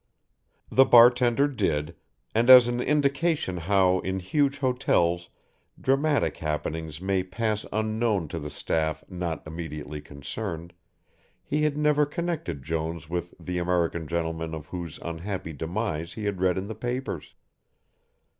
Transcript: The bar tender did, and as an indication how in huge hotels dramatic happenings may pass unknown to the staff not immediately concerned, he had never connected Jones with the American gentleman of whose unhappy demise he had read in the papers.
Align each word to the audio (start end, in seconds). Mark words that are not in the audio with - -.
The 0.71 0.83
bar 0.83 1.11
tender 1.11 1.47
did, 1.47 1.95
and 2.33 2.49
as 2.49 2.67
an 2.67 2.81
indication 2.81 3.57
how 3.57 3.99
in 3.99 4.19
huge 4.19 4.57
hotels 4.57 5.29
dramatic 5.79 6.37
happenings 6.37 6.99
may 6.99 7.21
pass 7.21 7.67
unknown 7.71 8.27
to 8.29 8.39
the 8.39 8.49
staff 8.49 9.03
not 9.07 9.45
immediately 9.45 10.01
concerned, 10.01 10.73
he 11.43 11.61
had 11.61 11.77
never 11.77 12.07
connected 12.07 12.63
Jones 12.63 13.11
with 13.11 13.35
the 13.39 13.59
American 13.59 14.07
gentleman 14.07 14.55
of 14.55 14.65
whose 14.65 14.97
unhappy 15.03 15.53
demise 15.53 16.13
he 16.13 16.25
had 16.25 16.41
read 16.41 16.57
in 16.57 16.67
the 16.67 16.73
papers. 16.73 17.35